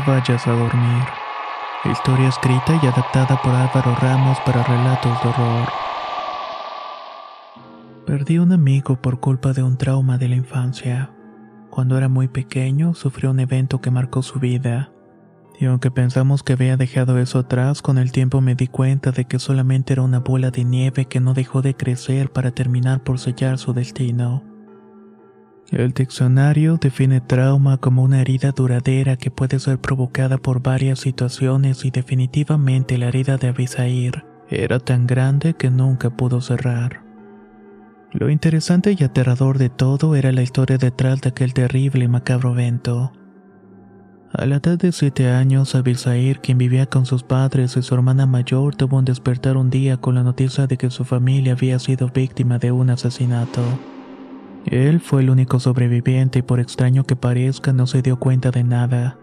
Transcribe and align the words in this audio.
Vayas 0.00 0.46
a 0.46 0.52
dormir. 0.52 1.04
Historia 1.84 2.28
escrita 2.28 2.78
y 2.82 2.86
adaptada 2.86 3.40
por 3.42 3.52
Álvaro 3.54 3.94
Ramos 4.00 4.38
para 4.46 4.62
relatos 4.62 5.22
de 5.22 5.28
horror. 5.28 5.68
Perdí 8.06 8.38
un 8.38 8.52
amigo 8.52 8.96
por 8.96 9.20
culpa 9.20 9.52
de 9.52 9.62
un 9.62 9.76
trauma 9.76 10.18
de 10.18 10.28
la 10.28 10.36
infancia. 10.36 11.10
Cuando 11.70 11.96
era 11.96 12.08
muy 12.08 12.28
pequeño, 12.28 12.94
sufrió 12.94 13.30
un 13.30 13.40
evento 13.40 13.80
que 13.80 13.90
marcó 13.90 14.22
su 14.22 14.38
vida. 14.38 14.92
Y 15.58 15.66
aunque 15.66 15.90
pensamos 15.90 16.42
que 16.42 16.54
había 16.54 16.76
dejado 16.76 17.18
eso 17.18 17.40
atrás, 17.40 17.82
con 17.82 17.98
el 17.98 18.12
tiempo 18.12 18.40
me 18.40 18.54
di 18.54 18.66
cuenta 18.66 19.12
de 19.12 19.24
que 19.24 19.38
solamente 19.38 19.92
era 19.92 20.02
una 20.02 20.20
bola 20.20 20.50
de 20.50 20.64
nieve 20.64 21.06
que 21.06 21.20
no 21.20 21.34
dejó 21.34 21.62
de 21.62 21.74
crecer 21.74 22.30
para 22.30 22.50
terminar 22.50 23.02
por 23.02 23.18
sellar 23.18 23.58
su 23.58 23.72
destino. 23.72 24.51
El 25.72 25.92
diccionario 25.92 26.76
define 26.76 27.22
trauma 27.22 27.78
como 27.78 28.02
una 28.02 28.20
herida 28.20 28.52
duradera 28.52 29.16
que 29.16 29.30
puede 29.30 29.58
ser 29.58 29.78
provocada 29.78 30.36
por 30.36 30.62
varias 30.62 31.00
situaciones 31.00 31.86
y 31.86 31.90
definitivamente 31.90 32.98
la 32.98 33.08
herida 33.08 33.38
de 33.38 33.48
Abisair 33.48 34.22
era 34.50 34.78
tan 34.80 35.06
grande 35.06 35.54
que 35.54 35.70
nunca 35.70 36.10
pudo 36.10 36.42
cerrar. 36.42 37.02
Lo 38.12 38.28
interesante 38.28 38.94
y 38.98 39.02
aterrador 39.02 39.56
de 39.56 39.70
todo 39.70 40.14
era 40.14 40.30
la 40.30 40.42
historia 40.42 40.76
detrás 40.76 41.22
de 41.22 41.30
aquel 41.30 41.54
terrible 41.54 42.04
y 42.04 42.08
macabro 42.08 42.52
evento. 42.52 43.14
A 44.34 44.44
la 44.44 44.56
edad 44.56 44.76
de 44.78 44.92
siete 44.92 45.30
años, 45.30 45.74
Abisair, 45.74 46.40
quien 46.40 46.58
vivía 46.58 46.84
con 46.84 47.06
sus 47.06 47.22
padres 47.22 47.78
y 47.78 47.82
su 47.82 47.94
hermana 47.94 48.26
mayor, 48.26 48.76
tuvo 48.76 48.98
un 48.98 49.06
despertar 49.06 49.56
un 49.56 49.70
día 49.70 49.96
con 49.96 50.16
la 50.16 50.22
noticia 50.22 50.66
de 50.66 50.76
que 50.76 50.90
su 50.90 51.06
familia 51.06 51.54
había 51.54 51.78
sido 51.78 52.08
víctima 52.08 52.58
de 52.58 52.72
un 52.72 52.90
asesinato. 52.90 53.62
Él 54.66 55.00
fue 55.00 55.22
el 55.22 55.30
único 55.30 55.60
sobreviviente 55.60 56.40
y 56.40 56.42
por 56.42 56.60
extraño 56.60 57.04
que 57.04 57.16
parezca 57.16 57.72
no 57.72 57.86
se 57.86 58.02
dio 58.02 58.18
cuenta 58.18 58.50
de 58.50 58.64
nada. 58.64 59.18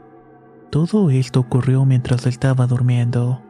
Todo 0.69 1.09
esto 1.09 1.39
ocurrió 1.39 1.85
mientras 1.85 2.27
estaba 2.27 2.67
durmiendo. 2.67 3.41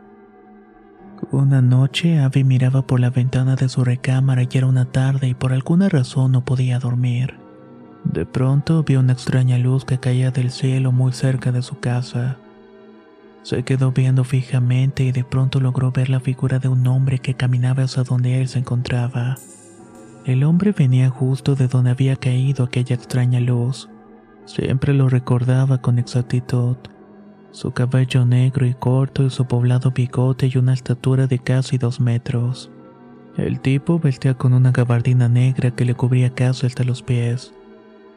Una 1.32 1.62
noche 1.62 2.20
Abby 2.20 2.44
miraba 2.44 2.84
por 2.84 3.00
la 3.00 3.10
ventana 3.10 3.56
de 3.56 3.68
su 3.68 3.84
recámara 3.84 4.44
y 4.44 4.48
era 4.54 4.68
una 4.68 4.86
tarde 4.86 5.28
y 5.28 5.34
por 5.34 5.52
alguna 5.52 5.90
razón 5.90 6.32
no 6.32 6.46
podía 6.46 6.80
dormir. 6.80 7.36
De 8.06 8.26
pronto 8.26 8.84
vio 8.84 9.02
una 9.02 9.14
extraña 9.14 9.58
luz 9.58 9.84
que 9.84 10.00
caía 10.00 10.32
del 10.32 10.52
cielo 10.52 10.92
muy 10.92 11.12
cerca 11.12 11.52
de 11.52 11.62
su 11.62 11.80
casa. 11.80 12.38
Se 13.44 13.64
quedó 13.64 13.92
viendo 13.92 14.24
fijamente 14.24 15.04
y 15.04 15.12
de 15.12 15.24
pronto 15.24 15.60
logró 15.60 15.92
ver 15.92 16.10
la 16.10 16.20
figura 16.20 16.60
de 16.60 16.70
un 16.70 16.88
hombre 16.88 17.20
que 17.20 17.34
caminaba 17.34 17.84
hacia 17.84 18.04
donde 18.04 18.40
él 18.42 18.48
se 18.48 18.60
encontraba. 18.60 19.38
El 20.30 20.44
hombre 20.44 20.74
venía 20.74 21.10
justo 21.10 21.56
de 21.56 21.68
donde 21.68 21.90
había 21.90 22.16
caído 22.16 22.64
aquella 22.64 22.96
extraña 22.96 23.40
luz. 23.40 23.90
Siempre 24.46 24.94
lo 24.94 25.10
recordaba 25.10 25.80
con 25.80 25.98
exactitud. 25.98 26.78
Su 27.50 27.72
cabello 27.72 28.28
negro 28.28 28.68
y 28.68 28.76
corto 28.76 29.24
y 29.24 29.32
su 29.32 29.48
poblado 29.48 29.90
bigote 29.90 30.52
y 30.54 30.60
una 30.60 30.74
estatura 30.76 31.26
de 31.26 31.40
casi 31.40 31.80
dos 31.80 32.00
metros. 32.00 32.70
El 33.38 33.60
tipo 33.60 33.98
vestía 33.98 34.36
con 34.36 34.54
una 34.54 34.72
gabardina 34.72 35.28
negra 35.28 35.72
que 35.72 35.84
le 35.84 35.96
cubría 35.96 36.30
casi 36.30 36.68
hasta 36.68 36.84
los 36.84 37.02
pies. 37.02 37.52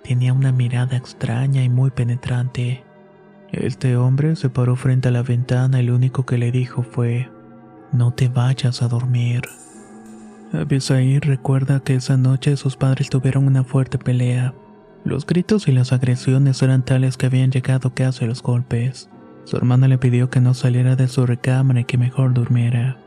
Tenía 0.04 0.34
una 0.34 0.52
mirada 0.52 0.98
extraña 0.98 1.64
y 1.64 1.70
muy 1.70 1.92
penetrante. 1.92 2.84
Este 3.52 3.96
hombre 3.96 4.36
se 4.36 4.50
paró 4.50 4.76
frente 4.76 5.08
a 5.08 5.12
la 5.12 5.22
ventana 5.22 5.80
y 5.80 5.86
lo 5.86 5.96
único 5.96 6.26
que 6.26 6.36
le 6.36 6.52
dijo 6.52 6.82
fue, 6.82 7.30
no 7.90 8.12
te 8.12 8.28
vayas 8.28 8.82
a 8.82 8.88
dormir. 8.88 9.40
Abisair 10.52 11.26
recuerda 11.26 11.80
que 11.80 11.94
esa 11.94 12.18
noche 12.18 12.56
sus 12.56 12.76
padres 12.76 13.08
tuvieron 13.08 13.46
una 13.46 13.64
fuerte 13.64 13.98
pelea. 13.98 14.54
Los 15.04 15.26
gritos 15.26 15.66
y 15.66 15.72
las 15.72 15.92
agresiones 15.92 16.62
eran 16.62 16.84
tales 16.84 17.16
que 17.16 17.26
habían 17.26 17.50
llegado 17.50 17.94
casi 17.94 18.24
a 18.24 18.28
los 18.28 18.42
golpes. 18.42 19.08
Su 19.44 19.56
hermana 19.56 19.88
le 19.88 19.98
pidió 19.98 20.28
que 20.28 20.40
no 20.40 20.52
saliera 20.52 20.94
de 20.94 21.08
su 21.08 21.26
recámara 21.26 21.80
y 21.80 21.84
que 21.84 21.96
mejor 21.96 22.34
durmiera. 22.34 22.98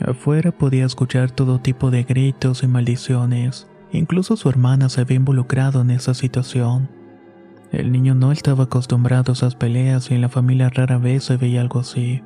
Afuera 0.00 0.52
podía 0.52 0.84
escuchar 0.84 1.30
todo 1.30 1.60
tipo 1.60 1.90
de 1.90 2.04
gritos 2.04 2.62
y 2.62 2.66
maldiciones. 2.66 3.66
Incluso 3.90 4.36
su 4.36 4.50
hermana 4.50 4.90
se 4.90 5.00
había 5.00 5.16
involucrado 5.16 5.80
en 5.80 5.90
esa 5.90 6.12
situación. 6.12 6.90
El 7.72 7.90
niño 7.90 8.14
no 8.14 8.32
estaba 8.32 8.64
acostumbrado 8.64 9.32
a 9.32 9.34
esas 9.34 9.54
peleas 9.54 10.10
y 10.10 10.14
en 10.14 10.20
la 10.20 10.28
familia 10.28 10.68
rara 10.68 10.98
vez 10.98 11.24
se 11.24 11.36
veía 11.38 11.62
algo 11.62 11.80
así. 11.80 12.22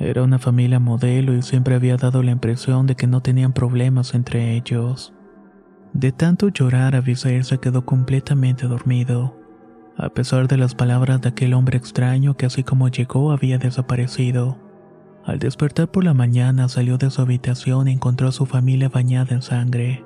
Era 0.00 0.22
una 0.22 0.38
familia 0.38 0.80
modelo 0.80 1.34
y 1.34 1.42
siempre 1.42 1.74
había 1.74 1.98
dado 1.98 2.22
la 2.22 2.30
impresión 2.30 2.86
de 2.86 2.96
que 2.96 3.06
no 3.06 3.20
tenían 3.20 3.52
problemas 3.52 4.14
entre 4.14 4.56
ellos. 4.56 5.12
De 5.92 6.10
tanto 6.10 6.48
llorar, 6.48 6.96
Abisair 6.96 7.44
se 7.44 7.58
quedó 7.58 7.84
completamente 7.84 8.66
dormido, 8.66 9.36
a 9.98 10.08
pesar 10.08 10.48
de 10.48 10.56
las 10.56 10.74
palabras 10.74 11.20
de 11.20 11.28
aquel 11.28 11.52
hombre 11.52 11.76
extraño 11.76 12.34
que 12.34 12.46
así 12.46 12.62
como 12.62 12.88
llegó 12.88 13.30
había 13.30 13.58
desaparecido. 13.58 14.56
Al 15.26 15.38
despertar 15.38 15.90
por 15.90 16.02
la 16.02 16.14
mañana 16.14 16.70
salió 16.70 16.96
de 16.96 17.10
su 17.10 17.20
habitación 17.20 17.86
y 17.86 17.92
encontró 17.92 18.28
a 18.28 18.32
su 18.32 18.46
familia 18.46 18.88
bañada 18.88 19.34
en 19.34 19.42
sangre. 19.42 20.02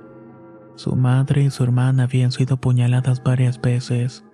Su 0.74 0.96
madre 0.96 1.44
y 1.44 1.50
su 1.50 1.62
hermana 1.62 2.02
habían 2.02 2.32
sido 2.32 2.54
apuñaladas 2.54 3.22
varias 3.22 3.60
veces, 3.60 4.24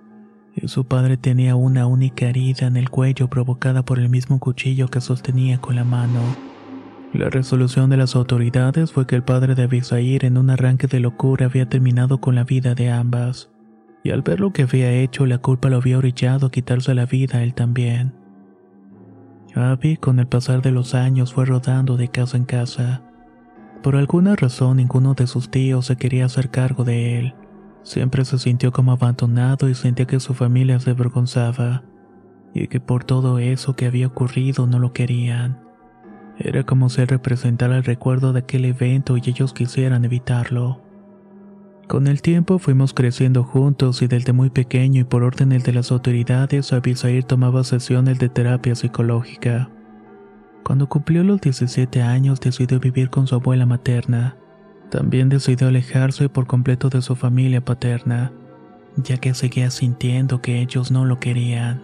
su 0.67 0.85
padre 0.85 1.17
tenía 1.17 1.57
una 1.57 1.87
única 1.87 2.27
herida 2.27 2.67
en 2.67 2.77
el 2.77 2.91
cuello 2.91 3.29
provocada 3.29 3.85
por 3.85 3.99
el 3.99 4.09
mismo 4.09 4.39
cuchillo 4.39 4.89
que 4.89 5.01
sostenía 5.01 5.59
con 5.59 5.77
la 5.77 5.85
mano. 5.85 6.21
La 7.13 7.29
resolución 7.29 7.91
de 7.91 7.97
las 7.97 8.15
autoridades 8.15 8.93
fue 8.93 9.07
que 9.07 9.17
el 9.17 9.25
padre 9.25 9.55
de 9.55 9.65
Abisair 9.65 10.25
en 10.25 10.39
un 10.39 10.51
arranque 10.51 10.87
de 10.87 11.01
locura 11.01 11.47
había 11.47 11.69
terminado 11.69 12.21
con 12.21 12.35
la 12.35 12.45
vida 12.45 12.75
de 12.75 12.91
ambas, 12.91 13.51
y 14.05 14.11
al 14.11 14.23
ver 14.23 14.41
lo 14.41 14.53
que 14.53 14.63
había 14.63 14.93
hecho 14.93 15.27
la 15.27 15.39
culpa 15.39 15.69
lo 15.71 15.77
había 15.77 15.99
orillado 15.99 16.47
a 16.47 16.51
quitarse 16.51 16.95
la 16.95 17.07
vida 17.07 17.39
a 17.39 17.43
él 17.43 17.55
también. 17.55 18.15
Abby 19.55 19.97
con 19.97 20.21
el 20.21 20.29
pasar 20.29 20.63
de 20.63 20.71
los 20.71 20.95
años 20.95 21.35
fue 21.35 21.45
rodando 21.45 21.97
de 21.97 22.09
casa 22.09 22.37
en 22.37 22.45
casa. 22.45 23.03
Por 23.83 23.97
alguna 23.97 24.37
razón 24.37 24.77
ninguno 24.77 25.15
de 25.15 25.27
sus 25.27 25.51
tíos 25.51 25.87
se 25.87 25.97
quería 25.97 26.27
hacer 26.27 26.51
cargo 26.51 26.85
de 26.85 27.19
él. 27.19 27.35
Siempre 27.83 28.25
se 28.25 28.39
sintió 28.39 28.73
como 28.73 28.93
abandonado 28.93 29.69
y 29.69 29.75
sentía 29.75 30.07
que 30.07 30.21
su 30.21 30.35
familia 30.35 30.79
se 30.81 30.91
avergonzaba, 30.91 31.83
y 32.55 32.67
que 32.67 32.81
por 32.81 33.05
todo 33.05 33.39
eso 33.39 33.75
que 33.75 33.87
había 33.87 34.07
ocurrido 34.07 34.67
no 34.67 34.79
lo 34.79 34.93
querían. 34.93 35.61
Era 36.39 36.65
como 36.65 36.89
si 36.89 37.05
representara 37.05 37.77
el 37.77 37.85
recuerdo 37.85 38.33
de 38.33 38.41
aquel 38.41 38.65
evento 38.65 39.17
y 39.17 39.23
ellos 39.27 39.53
quisieran 39.53 40.05
evitarlo. 40.05 40.81
Con 41.87 42.07
el 42.07 42.23
tiempo 42.23 42.59
fuimos 42.59 42.95
creciendo 42.95 43.43
juntos 43.43 44.01
y 44.01 44.07
desde 44.07 44.33
muy 44.33 44.49
pequeño 44.49 45.01
y 45.01 45.05
por 45.05 45.25
órdenes 45.25 45.65
de 45.65 45.73
las 45.73 45.91
autoridades 45.91 46.73
Abisair 46.73 47.25
tomaba 47.25 47.65
sesiones 47.65 48.19
de 48.19 48.29
terapia 48.29 48.75
psicológica. 48.75 49.71
Cuando 50.63 50.89
cumplió 50.89 51.25
los 51.25 51.41
17 51.41 52.01
años 52.01 52.41
decidió 52.41 52.79
vivir 52.79 53.11
con 53.11 53.27
su 53.27 53.35
abuela 53.35 53.67
materna. 53.67 54.37
También 54.91 55.29
decidió 55.29 55.69
alejarse 55.69 56.29
por 56.29 56.47
completo 56.47 56.89
de 56.89 57.03
su 57.03 57.17
familia 57.17 57.65
paterna, 57.65 58.33
ya 58.97 59.17
que 59.19 59.35
seguía 59.35 59.71
sintiendo 59.71 60.43
que 60.43 60.61
ellos 60.61 60.91
no 60.91 61.05
lo 61.05 61.21
querían. 61.21 61.81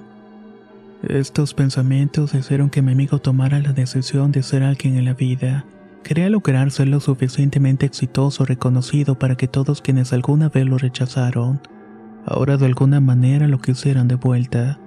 Estos 1.08 1.54
pensamientos 1.54 2.34
hicieron 2.34 2.70
que 2.70 2.82
mi 2.82 2.92
amigo 2.92 3.18
tomara 3.20 3.60
la 3.60 3.72
decisión 3.72 4.32
de 4.32 4.42
ser 4.42 4.62
alguien 4.62 4.96
en 4.96 5.04
la 5.04 5.14
vida, 5.14 5.64
Quería 6.06 6.30
lograr 6.30 6.70
ser 6.70 6.86
lo 6.86 7.00
suficientemente 7.00 7.84
exitoso 7.84 8.44
o 8.44 8.46
reconocido 8.46 9.18
para 9.18 9.34
que 9.34 9.48
todos 9.48 9.82
quienes 9.82 10.12
alguna 10.12 10.48
vez 10.48 10.64
lo 10.64 10.78
rechazaron, 10.78 11.60
ahora 12.24 12.56
de 12.56 12.66
alguna 12.66 13.00
manera 13.00 13.48
lo 13.48 13.58
quisieran 13.58 14.06
de 14.06 14.14
vuelta. 14.14 14.78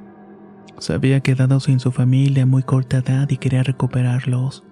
Se 0.78 0.94
había 0.94 1.20
quedado 1.20 1.60
sin 1.60 1.82
su 1.82 1.92
familia 1.92 2.44
a 2.44 2.46
muy 2.46 2.64
corta 2.64 3.00
edad 3.00 3.30
y 3.30 3.36
quería 3.36 3.64
recuperarlos, 3.64 4.64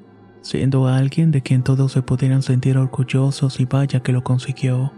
siendo 0.48 0.88
alguien 0.88 1.32
de 1.32 1.42
quien 1.42 1.62
todos 1.62 1.92
se 1.92 2.02
pudieran 2.02 2.42
sentir 2.42 2.78
orgullosos 2.78 3.60
y 3.60 3.66
vaya 3.66 4.00
que 4.00 4.14
lo 4.14 4.24
consiguió. 4.24 4.94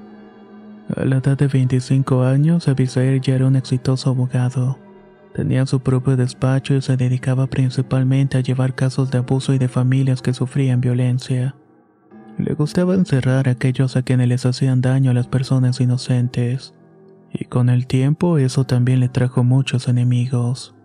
A 0.96 1.06
la 1.06 1.18
edad 1.18 1.36
de 1.36 1.48
25 1.48 2.24
años, 2.24 2.68
Abisair 2.68 3.20
ya 3.20 3.34
era 3.34 3.48
un 3.48 3.56
exitoso 3.56 4.12
abogado. 4.12 4.78
Tenía 5.34 5.66
su 5.66 5.80
propio 5.80 6.16
despacho 6.16 6.76
y 6.76 6.84
se 6.84 6.98
dedicaba 6.98 7.48
principalmente 7.48 8.38
a 8.38 8.42
llevar 8.42 8.76
casos 8.76 9.10
de 9.10 9.18
abuso 9.18 9.52
y 9.56 9.58
de 9.58 9.68
familias 9.68 10.22
que 10.22 10.36
sufrían 10.36 10.82
violencia. 10.82 11.56
Le 12.38 12.54
gustaba 12.54 12.94
encerrar 12.94 13.48
a 13.48 13.52
aquellos 13.52 13.96
a 13.96 14.04
quienes 14.04 14.28
les 14.28 14.46
hacían 14.46 14.82
daño 14.82 15.10
a 15.10 15.16
las 15.16 15.28
personas 15.28 15.82
inocentes, 15.82 16.76
y 17.34 17.46
con 17.46 17.70
el 17.70 17.88
tiempo 17.88 18.38
eso 18.38 18.66
también 18.66 19.00
le 19.00 19.10
trajo 19.10 19.44
muchos 19.44 19.88
enemigos. 19.88 20.76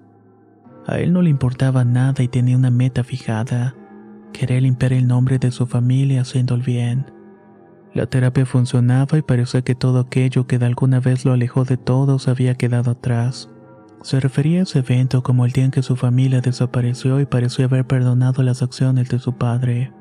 A 0.87 1.01
él 1.01 1.13
no 1.13 1.21
le 1.21 1.29
importaba 1.29 1.85
nada 1.85 2.23
y 2.23 2.29
tenía 2.29 2.57
una 2.57 2.71
meta 2.71 3.05
fijada, 3.05 3.75
querer 4.35 4.63
limpiar 4.63 4.93
el 4.93 5.07
nombre 5.07 5.39
de 5.39 5.51
su 5.51 5.67
familia 5.67 6.21
haciendo 6.21 6.55
el 6.55 6.63
bien. 6.63 7.07
La 7.95 8.07
terapia 8.07 8.45
funcionaba 8.45 9.17
y 9.17 9.23
parecía 9.23 9.63
que 9.63 9.77
todo 9.77 10.01
aquello 10.01 10.47
que 10.47 10.59
de 10.59 10.67
alguna 10.67 10.99
vez 10.99 11.25
lo 11.25 11.33
alejó 11.33 11.65
de 11.65 11.77
todos 11.77 12.27
había 12.27 12.57
quedado 12.57 12.91
atrás. 12.91 13.49
Se 14.03 14.19
refería 14.21 14.61
a 14.61 14.63
ese 14.65 14.81
evento 14.81 15.23
como 15.23 15.47
el 15.47 15.53
día 15.53 15.65
en 15.65 15.71
que 15.71 15.83
su 15.83 15.95
familia 15.95 16.41
desapareció 16.41 17.21
y 17.21 17.27
pareció 17.27 17.65
haber 17.67 17.87
perdonado 17.87 18.43
las 18.43 18.63
acciones 18.63 19.09
de 19.09 19.21
su 19.21 19.35
padre. 19.35 19.93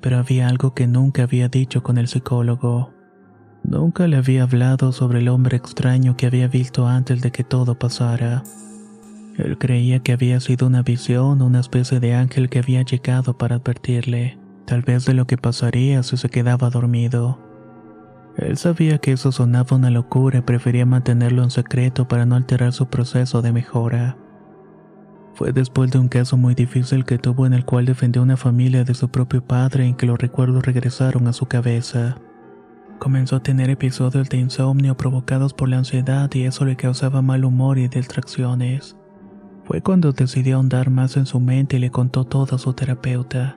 Pero 0.00 0.16
había 0.16 0.48
algo 0.48 0.74
que 0.74 0.86
nunca 0.88 1.24
había 1.24 1.48
dicho 1.48 1.82
con 1.82 1.98
el 1.98 2.08
psicólogo. 2.08 2.94
Nunca 3.62 4.08
le 4.08 4.16
había 4.16 4.44
hablado 4.44 4.90
sobre 4.90 5.20
el 5.20 5.28
hombre 5.28 5.58
extraño 5.58 6.16
que 6.16 6.26
había 6.26 6.48
visto 6.48 6.88
antes 6.88 7.20
de 7.20 7.30
que 7.30 7.44
todo 7.44 7.78
pasara. 7.78 8.42
Él 9.36 9.56
creía 9.58 10.00
que 10.00 10.12
había 10.12 10.40
sido 10.40 10.66
una 10.66 10.82
visión, 10.82 11.40
una 11.40 11.60
especie 11.60 12.00
de 12.00 12.14
ángel 12.14 12.50
que 12.50 12.58
había 12.58 12.82
llegado 12.82 13.38
para 13.38 13.56
advertirle, 13.56 14.38
tal 14.66 14.82
vez 14.82 15.06
de 15.06 15.14
lo 15.14 15.26
que 15.26 15.38
pasaría 15.38 16.02
si 16.02 16.16
se 16.16 16.28
quedaba 16.28 16.68
dormido. 16.68 17.38
Él 18.36 18.56
sabía 18.56 18.98
que 18.98 19.12
eso 19.12 19.32
sonaba 19.32 19.76
una 19.76 19.90
locura 19.90 20.38
y 20.38 20.42
prefería 20.42 20.86
mantenerlo 20.86 21.42
en 21.42 21.50
secreto 21.50 22.08
para 22.08 22.26
no 22.26 22.36
alterar 22.36 22.72
su 22.72 22.86
proceso 22.88 23.42
de 23.42 23.52
mejora. 23.52 24.16
Fue 25.34 25.52
después 25.52 25.90
de 25.90 25.98
un 25.98 26.08
caso 26.08 26.36
muy 26.36 26.54
difícil 26.54 27.04
que 27.04 27.18
tuvo 27.18 27.46
en 27.46 27.54
el 27.54 27.64
cual 27.64 27.86
defendió 27.86 28.22
una 28.22 28.36
familia 28.36 28.84
de 28.84 28.94
su 28.94 29.08
propio 29.08 29.42
padre 29.46 29.86
en 29.86 29.94
que 29.94 30.06
los 30.06 30.18
recuerdos 30.18 30.64
regresaron 30.64 31.26
a 31.26 31.32
su 31.32 31.46
cabeza. 31.46 32.18
Comenzó 32.98 33.36
a 33.36 33.42
tener 33.42 33.70
episodios 33.70 34.28
de 34.28 34.36
insomnio 34.36 34.96
provocados 34.96 35.54
por 35.54 35.68
la 35.68 35.78
ansiedad 35.78 36.30
y 36.34 36.44
eso 36.44 36.64
le 36.64 36.76
causaba 36.76 37.22
mal 37.22 37.44
humor 37.44 37.78
y 37.78 37.88
distracciones. 37.88 38.96
Fue 39.64 39.80
cuando 39.80 40.12
decidió 40.12 40.56
ahondar 40.56 40.90
más 40.90 41.16
en 41.16 41.26
su 41.26 41.40
mente 41.40 41.76
y 41.76 41.80
le 41.80 41.90
contó 41.90 42.24
todo 42.24 42.56
a 42.56 42.58
su 42.58 42.72
terapeuta. 42.72 43.56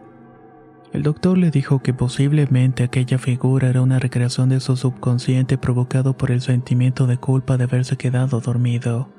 El 0.94 1.04
doctor 1.04 1.38
le 1.38 1.52
dijo 1.52 1.80
que 1.80 1.94
posiblemente 1.94 2.84
aquella 2.84 3.18
figura 3.18 3.68
era 3.68 3.81
una 3.81 4.00
recreación 4.00 4.48
de 4.48 4.62
su 4.62 4.78
subconsciente 4.78 5.57
provocado 5.57 6.16
por 6.16 6.31
el 6.31 6.40
sentimiento 6.42 7.06
de 7.06 7.18
culpa 7.18 7.57
de 7.57 7.66
haberse 7.66 7.98
quedado 7.98 8.40
dormido, 8.40 9.10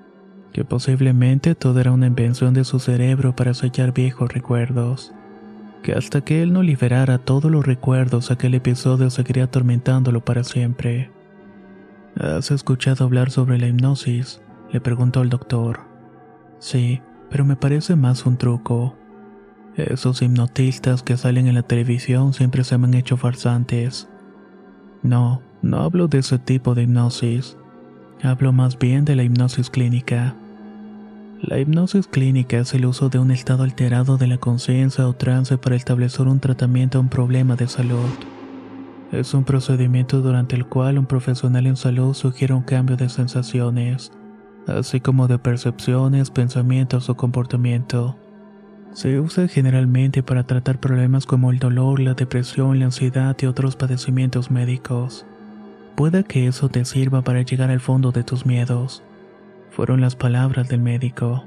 que 0.53 0.65
posiblemente 0.65 1.55
todo 1.55 1.79
era 1.81 1.93
una 1.93 2.07
invención 2.07 2.55
de 2.55 2.65
su 2.65 2.79
cerebro 2.79 3.37
para 3.37 3.53
sellar 3.53 3.93
viejos 3.93 4.33
recuerdos, 4.33 5.13
que 5.83 5.93
hasta 5.93 6.23
que 6.23 6.43
él 6.43 6.53
no 6.53 6.63
liberara 6.63 7.19
todos 7.19 7.51
los 7.51 7.67
recuerdos 7.67 8.31
aquel 8.31 8.55
episodio 8.55 9.11
seguiría 9.11 9.45
atormentándolo 9.45 10.25
para 10.25 10.45
siempre. 10.45 11.11
¿Has 12.19 12.51
escuchado 12.51 13.05
hablar 13.05 13.31
sobre 13.31 13.59
la 13.59 13.67
hipnosis? 13.67 14.41
le 14.73 14.81
preguntó 14.81 15.21
el 15.21 15.29
doctor. 15.29 15.96
Sí, 16.59 17.01
pero 17.31 17.45
me 17.45 17.57
parece 17.57 17.97
más 17.97 18.27
un 18.27 18.37
truco. 18.37 18.95
Esos 19.77 20.23
hipnotistas 20.23 21.03
que 21.03 21.17
salen 21.17 21.47
en 21.47 21.55
la 21.55 21.63
televisión 21.63 22.33
siempre 22.33 22.65
se 22.65 22.79
me 22.79 22.87
han 22.87 22.95
hecho 22.95 23.17
farsantes. 23.17 24.09
No, 25.03 25.43
no 25.63 25.83
hablo 25.83 26.09
de 26.09 26.19
ese 26.19 26.39
tipo 26.39 26.75
de 26.75 26.85
hipnosis. 26.85 27.59
Hablo 28.23 28.53
más 28.53 28.79
bien 28.79 29.05
de 29.05 29.17
la 29.17 29.23
hipnosis 29.23 29.69
clínica. 29.69 30.35
La 31.43 31.59
hipnosis 31.59 32.07
clínica 32.07 32.59
es 32.59 32.73
el 32.73 32.87
uso 32.87 33.11
de 33.11 33.19
un 33.19 33.31
estado 33.31 33.63
alterado 33.63 34.17
de 34.17 34.27
la 34.27 34.39
conciencia 34.39 35.07
o 35.07 35.13
trance 35.13 35.59
para 35.59 35.77
establecer 35.77 36.27
un 36.27 36.41
tratamiento 36.41 36.97
a 36.97 37.03
un 37.03 37.11
problema 37.11 37.57
de 37.57 37.69
salud. 37.69 38.09
Es 39.13 39.35
un 39.35 39.45
procedimiento 39.45 40.23
durante 40.23 40.57
el 40.57 40.67
cual 40.67 40.99
un 40.99 41.07
profesional 41.07 41.67
en 41.67 41.77
salud 41.77 42.15
sugiere 42.15 42.55
un 42.55 42.63
cambio 42.63 42.97
de 42.97 43.11
sensaciones, 43.11 44.11
así 44.67 45.01
como 45.01 45.29
de 45.29 45.39
percepciones, 45.39 46.31
pensamientos 46.31 47.09
o 47.09 47.17
comportamiento. 47.17 48.17
Se 48.93 49.21
usa 49.21 49.47
generalmente 49.49 50.23
para 50.23 50.45
tratar 50.45 50.81
problemas 50.81 51.27
como 51.27 51.51
el 51.51 51.59
dolor, 51.59 52.01
la 52.01 52.15
depresión, 52.15 52.79
la 52.79 52.87
ansiedad 52.87 53.37
y 53.41 53.47
otros 53.47 53.77
padecimientos 53.77 54.51
médicos. 54.51 55.27
Puede 55.97 56.25
que 56.25 56.47
eso 56.47 56.69
te 56.69 56.85
sirva 56.85 57.23
para 57.23 57.43
llegar 57.43 57.71
al 57.71 57.81
fondo 57.81 58.13
de 58.13 58.25
tus 58.25 58.47
miedos. 58.47 59.03
Fueron 59.71 60.01
las 60.01 60.17
palabras 60.17 60.69
del 60.69 60.81
médico. 60.81 61.45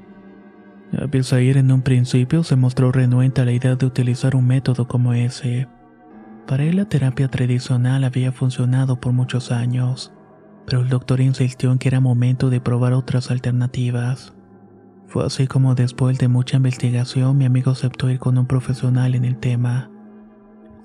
Abisair 0.96 1.56
en 1.56 1.70
un 1.70 1.82
principio 1.82 2.42
se 2.42 2.56
mostró 2.56 2.90
renuente 2.90 3.40
a 3.40 3.44
la 3.44 3.52
idea 3.52 3.76
de 3.76 3.86
utilizar 3.86 4.34
un 4.34 4.46
método 4.46 4.88
como 4.88 5.12
ese. 5.14 5.68
Para 6.46 6.64
él 6.64 6.76
la 6.76 6.84
terapia 6.84 7.28
tradicional 7.28 8.02
había 8.02 8.32
funcionado 8.32 9.00
por 9.00 9.12
muchos 9.12 9.52
años, 9.52 10.12
pero 10.70 10.82
el 10.82 10.88
doctor 10.88 11.20
insistió 11.20 11.72
en 11.72 11.78
que 11.78 11.88
era 11.88 11.98
momento 11.98 12.48
de 12.48 12.60
probar 12.60 12.92
otras 12.92 13.32
alternativas. 13.32 14.32
Fue 15.08 15.26
así 15.26 15.48
como 15.48 15.74
después 15.74 16.16
de 16.18 16.28
mucha 16.28 16.58
investigación 16.58 17.36
mi 17.36 17.44
amigo 17.44 17.72
aceptó 17.72 18.08
ir 18.08 18.20
con 18.20 18.38
un 18.38 18.46
profesional 18.46 19.16
en 19.16 19.24
el 19.24 19.36
tema. 19.36 19.90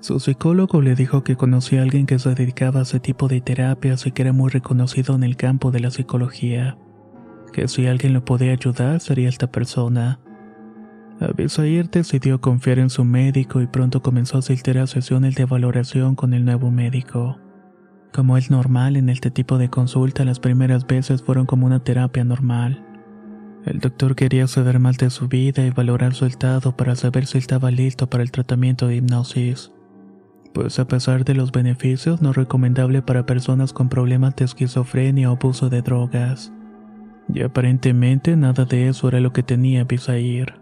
Su 0.00 0.18
psicólogo 0.18 0.82
le 0.82 0.96
dijo 0.96 1.22
que 1.22 1.36
conocía 1.36 1.78
a 1.78 1.82
alguien 1.84 2.06
que 2.06 2.18
se 2.18 2.34
dedicaba 2.34 2.80
a 2.80 2.82
ese 2.82 2.98
tipo 2.98 3.28
de 3.28 3.40
terapias 3.40 4.04
y 4.08 4.10
que 4.10 4.22
era 4.22 4.32
muy 4.32 4.50
reconocido 4.50 5.14
en 5.14 5.22
el 5.22 5.36
campo 5.36 5.70
de 5.70 5.78
la 5.78 5.92
psicología. 5.92 6.76
Que 7.52 7.68
si 7.68 7.86
alguien 7.86 8.12
lo 8.12 8.24
podía 8.24 8.54
ayudar 8.54 8.98
sería 8.98 9.28
esta 9.28 9.52
persona. 9.52 10.18
Abisair 11.20 11.88
decidió 11.90 12.40
confiar 12.40 12.80
en 12.80 12.90
su 12.90 13.04
médico 13.04 13.60
y 13.60 13.68
pronto 13.68 14.02
comenzó 14.02 14.34
a 14.34 14.40
asistir 14.40 14.80
a 14.80 14.88
sesiones 14.88 15.36
de 15.36 15.44
valoración 15.44 16.16
con 16.16 16.34
el 16.34 16.44
nuevo 16.44 16.72
médico. 16.72 17.38
Como 18.12 18.36
es 18.36 18.50
normal 18.50 18.96
en 18.96 19.08
este 19.08 19.30
tipo 19.30 19.58
de 19.58 19.68
consulta, 19.68 20.24
las 20.24 20.40
primeras 20.40 20.86
veces 20.86 21.22
fueron 21.22 21.46
como 21.46 21.66
una 21.66 21.80
terapia 21.80 22.24
normal. 22.24 22.82
El 23.66 23.80
doctor 23.80 24.14
quería 24.14 24.46
saber 24.46 24.78
más 24.78 24.96
de 24.96 25.10
su 25.10 25.28
vida 25.28 25.66
y 25.66 25.70
valorar 25.70 26.14
su 26.14 26.24
estado 26.24 26.76
para 26.76 26.94
saber 26.94 27.26
si 27.26 27.38
estaba 27.38 27.70
listo 27.70 28.08
para 28.08 28.22
el 28.22 28.30
tratamiento 28.30 28.86
de 28.86 28.96
hipnosis. 28.96 29.72
Pues 30.54 30.78
a 30.78 30.86
pesar 30.86 31.24
de 31.24 31.34
los 31.34 31.52
beneficios, 31.52 32.22
no 32.22 32.32
recomendable 32.32 33.02
para 33.02 33.26
personas 33.26 33.72
con 33.72 33.88
problemas 33.88 34.36
de 34.36 34.46
esquizofrenia 34.46 35.30
o 35.30 35.34
abuso 35.34 35.68
de 35.68 35.82
drogas. 35.82 36.52
Y 37.28 37.42
aparentemente 37.42 38.36
nada 38.36 38.64
de 38.64 38.88
eso 38.88 39.08
era 39.08 39.20
lo 39.20 39.32
que 39.32 39.42
tenía 39.42 39.84
Bisair. 39.84 40.54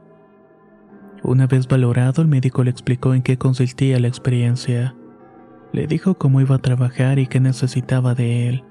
Una 1.22 1.46
vez 1.46 1.68
valorado, 1.68 2.22
el 2.22 2.28
médico 2.28 2.64
le 2.64 2.70
explicó 2.70 3.14
en 3.14 3.22
qué 3.22 3.38
consistía 3.38 4.00
la 4.00 4.08
experiencia. 4.08 4.94
Le 5.74 5.88
dijo 5.88 6.14
cómo 6.14 6.40
iba 6.40 6.54
a 6.54 6.60
trabajar 6.60 7.18
y 7.18 7.26
qué 7.26 7.40
necesitaba 7.40 8.14
de 8.14 8.48
él. 8.48 8.64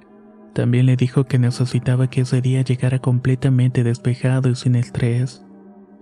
También 0.54 0.86
le 0.86 0.96
dijo 0.96 1.26
que 1.26 1.38
necesitaba 1.38 2.10
que 2.10 2.22
ese 2.22 2.40
día 2.40 2.62
llegara 2.62 3.00
completamente 3.00 3.84
despejado 3.84 4.48
y 4.48 4.56
sin 4.56 4.76
estrés. 4.76 5.46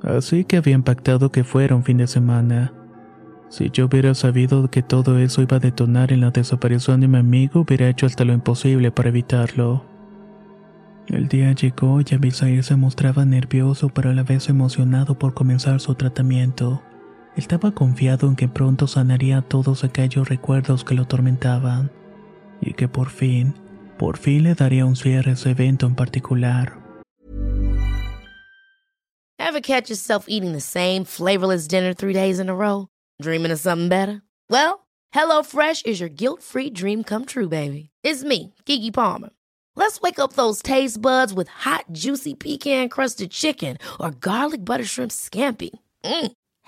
Así 0.04 0.46
que 0.46 0.58
habían 0.58 0.84
pactado 0.84 1.32
que 1.32 1.44
fuera 1.44 1.76
un 1.76 1.84
fin 1.84 1.98
de 1.98 2.06
semana. 2.06 2.72
Si 3.50 3.72
yo 3.72 3.88
hubiera 3.88 4.14
sabido 4.14 4.70
que 4.70 4.84
todo 4.84 5.18
eso 5.18 5.42
iba 5.42 5.58
a 5.58 5.60
detonar 5.60 6.14
en 6.14 6.22
la 6.22 6.30
desaparición 6.30 7.02
de 7.02 7.08
mi 7.08 7.18
amigo, 7.18 7.62
hubiera 7.62 7.90
hecho 7.90 8.06
hasta 8.06 8.24
lo 8.24 8.34
imposible 8.34 8.92
para 8.92 9.10
evitarlo. 9.10 9.84
El 11.08 11.28
día 11.30 11.52
llegó 11.54 12.00
y 12.00 12.14
Abisair 12.14 12.64
se 12.64 12.76
mostraba 12.76 13.26
nervioso 13.26 13.90
pero 13.90 14.12
a 14.12 14.14
la 14.14 14.22
vez 14.22 14.50
emocionado 14.50 15.18
por 15.18 15.34
comenzar 15.34 15.80
su 15.80 15.96
tratamiento. 15.96 16.84
Estaba 17.36 17.72
confiado 17.72 18.28
en 18.28 18.36
que 18.36 18.48
pronto 18.48 18.88
sanaría 18.88 19.42
todos 19.42 19.84
aquellos 19.84 20.28
recuerdos 20.28 20.84
que 20.84 20.96
lo 20.96 21.04
atormentaban 21.04 21.92
y 22.60 22.74
que 22.74 22.88
por 22.88 23.10
fin 23.10 23.54
por 24.02 24.18
fin 24.18 24.42
le 24.42 24.56
daría 24.56 24.84
un 24.84 24.96
cierre 24.96 25.30
a 25.30 25.34
ese 25.36 25.52
evento 25.52 25.86
en 25.86 25.94
particular. 25.94 26.76
Ever 29.38 29.62
catch 29.62 29.90
yourself 29.92 30.26
eating 30.28 30.54
the 30.54 30.60
same 30.60 31.06
flavorless 31.06 31.68
dinner 31.68 31.94
three 31.94 32.14
days 32.14 32.40
in 32.40 32.50
a 32.50 32.56
row? 32.56 32.88
Dreaming 33.22 33.52
of 33.52 33.60
something 33.60 33.90
better? 33.90 34.24
Well, 34.50 34.88
HelloFresh 35.14 35.86
is 35.86 36.00
your 36.00 36.10
guilt-free 36.10 36.72
dream 36.72 37.04
come 37.04 37.26
true, 37.26 37.48
baby. 37.48 37.90
It's 38.04 38.24
me, 38.24 38.56
Kiki 38.66 38.90
Palmer. 38.90 39.30
Let's 39.76 40.02
wake 40.02 40.18
up 40.18 40.34
those 40.34 40.64
taste 40.64 41.00
buds 41.00 41.34
with 41.34 41.48
hot, 41.48 41.86
juicy 41.92 42.34
pecan-crusted 42.34 43.30
chicken 43.30 43.78
or 44.00 44.12
garlic 44.12 44.66
butter 44.66 44.86
shrimp 44.86 45.12
scampi. 45.12 45.70
Mm. 46.04 46.32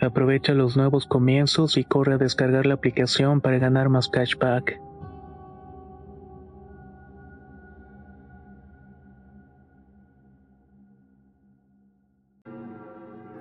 Aprovecha 0.00 0.52
los 0.52 0.76
nuevos 0.76 1.06
comienzos 1.06 1.76
y 1.78 1.84
corre 1.84 2.14
a 2.14 2.18
descargar 2.18 2.66
la 2.66 2.74
aplicación 2.74 3.40
para 3.40 3.58
ganar 3.58 3.88
más 3.88 4.08
cashback. 4.08 4.78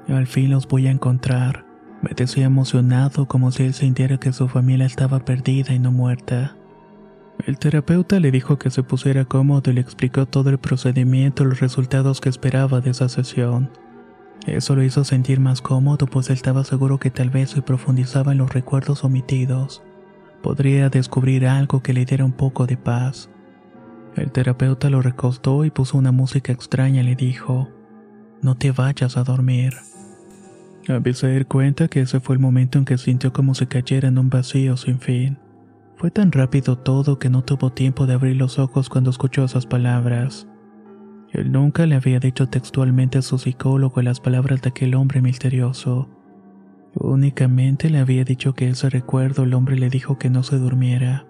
Al 0.08 0.28
fin 0.28 0.52
los 0.52 0.68
voy 0.68 0.88
a 0.88 0.92
encontrar. 0.92 1.66
Me 2.02 2.12
decía 2.16 2.46
emocionado 2.46 3.28
como 3.28 3.52
si 3.52 3.64
él 3.64 3.74
sintiera 3.74 4.18
que 4.18 4.32
su 4.32 4.48
familia 4.48 4.86
estaba 4.86 5.26
perdida 5.26 5.74
y 5.74 5.80
no 5.80 5.92
muerta. 5.92 6.56
El 7.46 7.58
terapeuta 7.58 8.20
le 8.20 8.32
dijo 8.32 8.58
que 8.58 8.70
se 8.70 8.82
pusiera 8.82 9.26
cómodo 9.26 9.72
y 9.72 9.74
le 9.74 9.82
explicó 9.82 10.26
todo 10.26 10.50
el 10.50 10.58
procedimiento 10.58 11.44
y 11.44 11.48
los 11.48 11.60
resultados 11.60 12.22
que 12.22 12.30
esperaba 12.30 12.82
de 12.82 12.92
esa 12.92 13.10
sesión. 13.10 13.70
Eso 14.46 14.76
lo 14.76 14.84
hizo 14.84 15.04
sentir 15.04 15.40
más 15.40 15.62
cómodo, 15.62 16.06
pues 16.06 16.30
él 16.30 16.36
estaba 16.36 16.64
seguro 16.64 17.00
que 17.00 17.10
tal 17.10 17.30
vez 17.30 17.52
si 17.52 17.62
profundizaba 17.62 18.32
en 18.32 18.38
los 18.38 18.54
recuerdos 18.54 19.04
omitidos, 19.04 19.84
podría 20.44 20.90
descubrir 20.90 21.48
algo 21.48 21.82
que 21.82 21.94
le 21.94 22.06
diera 22.06 22.24
un 22.24 22.34
poco 22.34 22.68
de 22.68 22.78
paz. 22.78 23.30
El 24.16 24.32
terapeuta 24.32 24.90
lo 24.90 25.02
recostó 25.02 25.66
y 25.66 25.72
puso 25.72 25.98
una 25.98 26.12
música 26.12 26.52
extraña 26.52 27.02
y 27.02 27.06
le 27.06 27.16
dijo, 27.16 27.70
No 28.42 28.56
te 28.56 28.72
vayas 28.72 29.18
a 29.18 29.24
dormir. 29.24 29.74
Empecé 30.88 31.28
a 31.28 31.34
dar 31.34 31.48
cuenta 31.48 31.88
que 31.88 32.02
ese 32.02 32.20
fue 32.20 32.36
el 32.36 32.42
momento 32.42 32.78
en 32.78 32.86
que 32.86 33.00
sintió 33.00 33.34
como 33.34 33.56
si 33.56 33.66
cayera 33.66 34.08
en 34.08 34.20
un 34.20 34.30
vacío 34.30 34.78
sin 34.78 35.00
fin. 35.00 35.40
Fue 35.98 36.12
tan 36.12 36.32
rápido 36.32 36.78
todo 36.78 37.18
que 37.18 37.30
no 37.30 37.44
tuvo 37.44 37.72
tiempo 37.72 38.06
de 38.06 38.14
abrir 38.14 38.36
los 38.36 38.60
ojos 38.60 38.90
cuando 38.90 39.10
escuchó 39.10 39.46
esas 39.46 39.66
palabras. 39.66 40.48
Él 41.32 41.52
nunca 41.52 41.86
le 41.86 41.96
había 41.96 42.20
dicho 42.20 42.48
textualmente 42.48 43.18
a 43.18 43.22
su 43.22 43.38
psicólogo 43.38 44.02
las 44.02 44.20
palabras 44.20 44.62
de 44.62 44.70
aquel 44.70 44.96
hombre 44.96 45.22
misterioso. 45.22 46.10
Únicamente 46.94 47.90
le 47.90 48.00
había 48.00 48.24
dicho 48.24 48.54
que 48.54 48.70
ese 48.70 48.90
recuerdo 48.90 49.44
el 49.44 49.54
hombre 49.54 49.78
le 49.78 49.90
dijo 49.90 50.18
que 50.18 50.30
no 50.30 50.44
se 50.44 50.58
durmiera, 50.58 51.28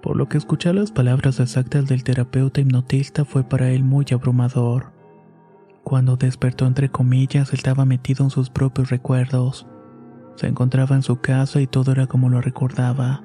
por 0.00 0.16
lo 0.16 0.28
que 0.28 0.38
escuchar 0.38 0.74
las 0.74 0.90
palabras 0.90 1.38
exactas 1.38 1.86
del 1.86 2.02
terapeuta 2.02 2.60
hipnotista 2.60 3.24
fue 3.24 3.44
para 3.44 3.70
él 3.70 3.84
muy 3.84 4.06
abrumador. 4.10 4.92
Cuando 5.84 6.16
despertó 6.16 6.66
entre 6.66 6.90
comillas 6.90 7.52
estaba 7.52 7.84
metido 7.84 8.24
en 8.24 8.30
sus 8.30 8.48
propios 8.48 8.90
recuerdos. 8.90 9.66
Se 10.36 10.46
encontraba 10.46 10.96
en 10.96 11.02
su 11.02 11.20
casa 11.20 11.60
y 11.60 11.66
todo 11.66 11.92
era 11.92 12.06
como 12.06 12.30
lo 12.30 12.40
recordaba. 12.40 13.22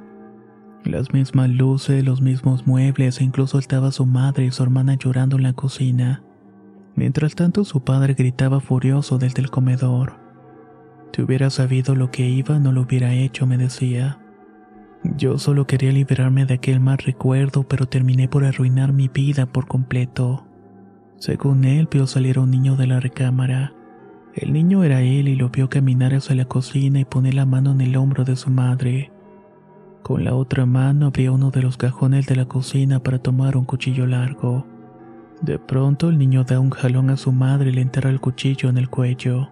Las 0.88 1.12
mismas 1.12 1.50
luces, 1.50 2.02
los 2.06 2.22
mismos 2.22 2.66
muebles 2.66 3.20
e 3.20 3.26
incluso 3.26 3.60
estaba 3.60 3.92
su 3.92 4.06
madre 4.06 4.46
y 4.46 4.52
su 4.52 4.64
hermana 4.64 4.94
llorando 4.94 5.36
en 5.36 5.44
la 5.44 5.52
cocina. 5.52 6.24
Mientras 6.96 7.36
tanto 7.36 7.66
su 7.66 7.84
padre 7.84 8.14
gritaba 8.14 8.62
furioso 8.62 9.18
desde 9.18 9.42
el 9.42 9.50
comedor. 9.50 10.14
Si 11.12 11.22
hubiera 11.22 11.50
sabido 11.50 11.94
lo 11.94 12.10
que 12.10 12.30
iba, 12.30 12.58
no 12.60 12.72
lo 12.72 12.84
hubiera 12.84 13.14
hecho, 13.14 13.46
me 13.46 13.58
decía. 13.58 14.20
Yo 15.04 15.38
solo 15.38 15.68
quería 15.68 15.92
liberarme 15.92 16.46
de 16.46 16.54
aquel 16.54 16.80
mal 16.80 17.00
recuerdo, 17.00 17.64
pero 17.68 17.88
terminé 17.88 18.30
por 18.30 18.46
arruinar 18.46 18.94
mi 18.94 19.10
vida 19.10 19.46
por 19.46 19.68
completo. 19.68 20.48
Según 21.18 21.66
él, 21.66 21.90
vio 21.92 22.08
salir 22.08 22.38
a 22.38 22.42
un 22.42 22.52
niño 22.52 22.78
de 22.78 22.88
la 22.88 23.02
recámara. 23.02 23.74
El 24.36 24.54
niño 24.54 24.86
era 24.86 25.02
él 25.02 25.28
y 25.28 25.36
lo 25.36 25.50
vio 25.50 25.70
caminar 25.70 26.14
hacia 26.14 26.36
la 26.36 26.46
cocina 26.46 27.02
y 27.02 27.06
poner 27.06 27.34
la 27.34 27.46
mano 27.46 27.72
en 27.72 27.82
el 27.82 27.98
hombro 27.98 28.24
de 28.24 28.38
su 28.38 28.50
madre. 28.50 29.12
Con 30.08 30.24
la 30.24 30.36
otra 30.36 30.66
mano 30.66 31.08
abría 31.08 31.34
uno 31.34 31.52
de 31.52 31.62
los 31.62 31.76
cajones 31.76 32.28
de 32.28 32.38
la 32.38 32.46
cocina 32.46 33.04
para 33.04 33.20
tomar 33.20 33.58
un 33.58 33.66
cuchillo 33.66 34.08
largo. 34.08 34.66
De 35.42 35.60
pronto 35.60 36.08
el 36.08 36.18
niño 36.18 36.46
da 36.46 36.62
un 36.62 36.70
jalón 36.70 37.10
a 37.10 37.18
su 37.18 37.34
madre 37.34 37.72
y 37.72 37.74
le 37.74 37.82
enterra 37.82 38.10
el 38.10 38.22
cuchillo 38.22 38.70
en 38.70 38.78
el 38.78 38.88
cuello. 38.88 39.50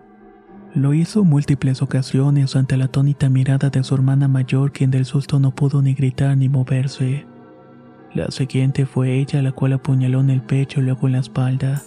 Lo 0.74 0.93
hizo 0.93 1.25
múltiples 1.25 1.81
ocasiones 1.81 2.55
ante 2.55 2.77
la 2.77 2.85
atónita 2.85 3.27
mirada 3.27 3.69
de 3.69 3.83
su 3.83 3.95
hermana 3.95 4.29
mayor 4.29 4.71
quien 4.71 4.91
del 4.91 5.03
susto 5.03 5.41
no 5.41 5.53
pudo 5.53 5.81
ni 5.81 5.93
gritar 5.93 6.38
ni 6.38 6.47
moverse. 6.47 7.25
La 8.13 8.31
siguiente 8.31 8.85
fue 8.85 9.19
ella 9.19 9.41
la 9.41 9.51
cual 9.51 9.74
apuñaló 9.74 10.21
en 10.21 10.29
el 10.29 10.41
pecho 10.41 10.79
y 10.79 10.83
luego 10.83 11.07
en 11.07 11.13
la 11.13 11.19
espalda. 11.19 11.81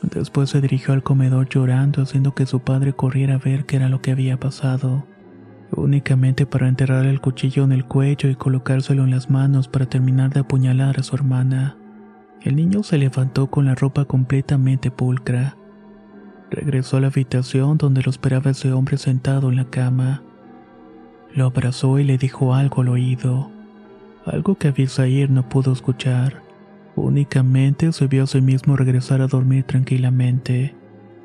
Después 0.00 0.48
se 0.48 0.62
dirigió 0.62 0.94
al 0.94 1.02
comedor 1.02 1.50
llorando 1.50 2.00
haciendo 2.00 2.34
que 2.34 2.46
su 2.46 2.60
padre 2.60 2.94
corriera 2.94 3.34
a 3.34 3.38
ver 3.38 3.66
qué 3.66 3.76
era 3.76 3.90
lo 3.90 4.00
que 4.00 4.12
había 4.12 4.40
pasado 4.40 5.04
únicamente 5.72 6.46
para 6.46 6.68
enterrar 6.68 7.06
el 7.06 7.20
cuchillo 7.20 7.64
en 7.64 7.72
el 7.72 7.84
cuello 7.84 8.28
y 8.28 8.34
colocárselo 8.34 9.04
en 9.04 9.10
las 9.10 9.30
manos 9.30 9.68
para 9.68 9.86
terminar 9.86 10.30
de 10.30 10.40
apuñalar 10.40 10.98
a 10.98 11.02
su 11.02 11.16
hermana. 11.16 11.76
El 12.42 12.56
niño 12.56 12.82
se 12.82 12.98
levantó 12.98 13.48
con 13.48 13.66
la 13.66 13.74
ropa 13.74 14.06
completamente 14.06 14.90
pulcra. 14.90 15.56
Regresó 16.50 16.96
a 16.96 17.00
la 17.00 17.08
habitación 17.08 17.76
donde 17.78 18.02
lo 18.02 18.10
esperaba 18.10 18.50
ese 18.50 18.72
hombre 18.72 18.96
sentado 18.96 19.50
en 19.50 19.56
la 19.56 19.66
cama. 19.66 20.22
Lo 21.34 21.46
abrazó 21.46 21.98
y 21.98 22.04
le 22.04 22.18
dijo 22.18 22.54
algo 22.54 22.82
al 22.82 22.88
oído, 22.88 23.50
algo 24.26 24.56
que 24.56 24.68
Abisair 24.68 25.30
no 25.30 25.48
pudo 25.48 25.72
escuchar. 25.72 26.42
Únicamente 26.96 27.92
se 27.92 28.06
vio 28.08 28.24
a 28.24 28.26
sí 28.26 28.40
mismo 28.40 28.76
regresar 28.76 29.20
a 29.20 29.26
dormir 29.26 29.64
tranquilamente. 29.64 30.79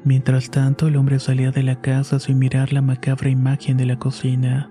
Mientras 0.06 0.52
tanto, 0.52 0.88
el 0.88 0.98
hombre 0.98 1.20
salía 1.20 1.50
de 1.50 1.64
la 1.64 1.82
casa 1.82 2.20
sin 2.20 2.38
mirar 2.38 2.72
la 2.72 2.84
macabra 2.84 3.28
imagen 3.28 3.76
de 3.76 3.88
la 3.88 3.98
cocina. 3.98 4.70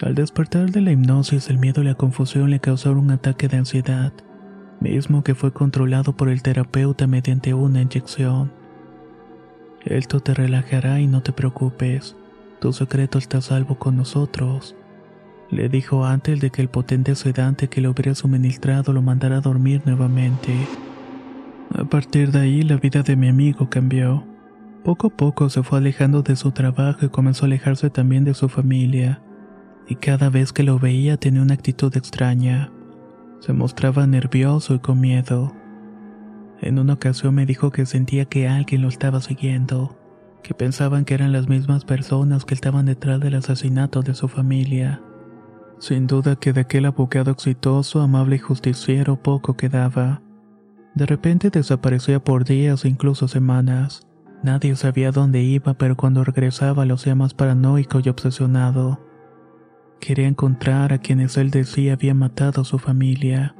Al 0.00 0.14
despertar 0.14 0.70
de 0.70 0.80
la 0.80 0.90
hipnosis, 0.90 1.50
el 1.50 1.58
miedo 1.58 1.82
y 1.82 1.84
la 1.84 1.96
confusión 1.96 2.48
le 2.48 2.58
causaron 2.58 3.00
un 3.00 3.10
ataque 3.10 3.46
de 3.46 3.58
ansiedad, 3.58 4.10
mismo 4.80 5.22
que 5.22 5.34
fue 5.34 5.52
controlado 5.52 6.16
por 6.16 6.30
el 6.30 6.40
terapeuta 6.40 7.06
mediante 7.06 7.52
una 7.52 7.82
inyección. 7.82 8.50
Esto 9.84 10.20
te 10.20 10.32
relajará 10.32 10.98
y 10.98 11.06
no 11.06 11.22
te 11.22 11.32
preocupes, 11.32 12.16
tu 12.58 12.72
secreto 12.72 13.18
está 13.18 13.38
a 13.38 13.42
salvo 13.42 13.78
con 13.78 13.98
nosotros. 13.98 14.74
Le 15.50 15.68
dijo 15.68 16.06
antes 16.06 16.40
de 16.40 16.48
que 16.48 16.62
el 16.62 16.68
potente 16.68 17.14
sedante 17.16 17.68
que 17.68 17.82
le 17.82 17.88
hubiera 17.88 18.14
suministrado 18.14 18.94
lo 18.94 19.02
mandara 19.02 19.36
a 19.36 19.40
dormir 19.42 19.82
nuevamente. 19.84 20.54
A 21.74 21.84
partir 21.84 22.32
de 22.32 22.40
ahí 22.40 22.62
la 22.62 22.78
vida 22.78 23.02
de 23.02 23.14
mi 23.14 23.28
amigo 23.28 23.68
cambió. 23.68 24.24
Poco 24.88 25.08
a 25.08 25.10
poco 25.10 25.50
se 25.50 25.62
fue 25.62 25.80
alejando 25.80 26.22
de 26.22 26.34
su 26.34 26.50
trabajo 26.52 27.04
y 27.04 27.10
comenzó 27.10 27.44
a 27.44 27.48
alejarse 27.48 27.90
también 27.90 28.24
de 28.24 28.32
su 28.32 28.48
familia. 28.48 29.20
Y 29.86 29.96
cada 29.96 30.30
vez 30.30 30.54
que 30.54 30.62
lo 30.62 30.78
veía 30.78 31.18
tenía 31.18 31.42
una 31.42 31.52
actitud 31.52 31.94
extraña. 31.94 32.72
Se 33.40 33.52
mostraba 33.52 34.06
nervioso 34.06 34.74
y 34.74 34.78
con 34.78 34.98
miedo. 34.98 35.52
En 36.62 36.78
una 36.78 36.94
ocasión 36.94 37.34
me 37.34 37.44
dijo 37.44 37.70
que 37.70 37.84
sentía 37.84 38.24
que 38.24 38.48
alguien 38.48 38.80
lo 38.80 38.88
estaba 38.88 39.20
siguiendo, 39.20 39.98
que 40.42 40.54
pensaban 40.54 41.04
que 41.04 41.12
eran 41.12 41.32
las 41.32 41.50
mismas 41.50 41.84
personas 41.84 42.46
que 42.46 42.54
estaban 42.54 42.86
detrás 42.86 43.20
del 43.20 43.34
asesinato 43.34 44.00
de 44.00 44.14
su 44.14 44.26
familia. 44.26 45.02
Sin 45.78 46.06
duda 46.06 46.36
que 46.36 46.54
de 46.54 46.62
aquel 46.62 46.86
abogado 46.86 47.30
exitoso, 47.30 48.00
amable 48.00 48.36
y 48.36 48.38
justiciero 48.38 49.22
poco 49.22 49.54
quedaba. 49.54 50.22
De 50.94 51.04
repente 51.04 51.50
desaparecía 51.50 52.24
por 52.24 52.46
días 52.46 52.86
e 52.86 52.88
incluso 52.88 53.28
semanas. 53.28 54.07
Nadie 54.42 54.76
sabía 54.76 55.10
dónde 55.10 55.42
iba, 55.42 55.74
pero 55.74 55.96
cuando 55.96 56.24
regresaba 56.24 56.84
lo 56.84 56.94
hacía 56.94 57.14
más 57.14 57.34
paranoico 57.34 58.00
y 58.04 58.08
obsesionado. 58.08 59.00
Quería 60.00 60.28
encontrar 60.28 60.92
a 60.92 60.98
quienes 60.98 61.36
él 61.36 61.50
decía 61.50 61.94
había 61.94 62.14
matado 62.14 62.62
a 62.62 62.64
su 62.64 62.78
familia. 62.78 63.54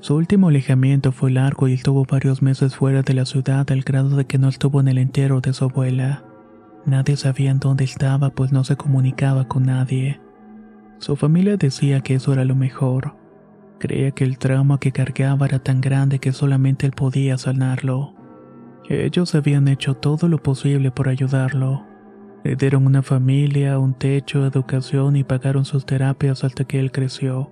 Su 0.00 0.16
último 0.16 0.48
alejamiento 0.48 1.12
fue 1.12 1.30
largo 1.30 1.68
y 1.68 1.74
estuvo 1.74 2.04
varios 2.04 2.42
meses 2.42 2.76
fuera 2.76 3.02
de 3.02 3.14
la 3.14 3.26
ciudad 3.26 3.70
al 3.70 3.82
grado 3.82 4.16
de 4.16 4.26
que 4.26 4.38
no 4.38 4.48
estuvo 4.48 4.80
en 4.80 4.88
el 4.88 4.98
entierro 4.98 5.40
de 5.40 5.52
su 5.52 5.64
abuela. 5.64 6.24
Nadie 6.84 7.16
sabía 7.16 7.50
en 7.50 7.58
dónde 7.58 7.84
estaba 7.84 8.30
pues 8.30 8.52
no 8.52 8.64
se 8.64 8.76
comunicaba 8.76 9.46
con 9.46 9.66
nadie. 9.66 10.20
Su 10.98 11.16
familia 11.16 11.56
decía 11.56 12.00
que 12.00 12.14
eso 12.14 12.32
era 12.32 12.44
lo 12.44 12.56
mejor. 12.56 13.16
Creía 13.78 14.10
que 14.10 14.24
el 14.24 14.38
trauma 14.38 14.78
que 14.80 14.90
cargaba 14.90 15.46
era 15.46 15.60
tan 15.60 15.80
grande 15.80 16.18
que 16.18 16.32
solamente 16.32 16.86
él 16.86 16.92
podía 16.92 17.38
sanarlo. 17.38 18.17
Ellos 18.88 19.34
habían 19.34 19.68
hecho 19.68 19.94
todo 19.94 20.28
lo 20.28 20.42
posible 20.42 20.90
por 20.90 21.10
ayudarlo. 21.10 21.84
Le 22.42 22.56
dieron 22.56 22.86
una 22.86 23.02
familia, 23.02 23.78
un 23.78 23.92
techo, 23.92 24.46
educación 24.46 25.16
y 25.16 25.24
pagaron 25.24 25.66
sus 25.66 25.84
terapias 25.84 26.42
hasta 26.42 26.64
que 26.64 26.80
él 26.80 26.90
creció. 26.90 27.50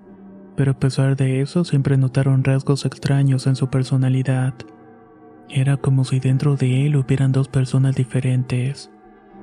Pero 0.57 0.73
a 0.73 0.79
pesar 0.79 1.15
de 1.15 1.43
eso 1.43 1.65
siempre 1.65 1.99
notaron 1.99 2.43
rasgos 2.43 2.87
extraños 2.87 3.47
en 3.47 3.55
su 3.55 3.69
personalidad. 3.69 4.55
Era 5.51 5.77
como 5.77 6.05
si 6.05 6.21
dentro 6.21 6.57
de 6.57 6.87
él 6.87 6.97
hubieran 6.97 7.33
dos 7.33 7.49
personas 7.49 7.95
diferentes, 7.95 8.91